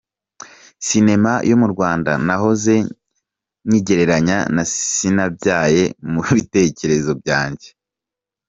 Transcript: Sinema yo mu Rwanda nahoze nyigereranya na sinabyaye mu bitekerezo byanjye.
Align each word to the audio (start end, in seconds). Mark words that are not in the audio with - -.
Sinema 0.85 1.33
yo 1.49 1.55
mu 1.61 1.67
Rwanda 1.73 2.11
nahoze 2.25 2.75
nyigereranya 3.67 4.37
na 4.55 4.63
sinabyaye 4.75 5.83
mu 6.11 6.21
bitekerezo 6.37 7.11
byanjye. 7.21 7.67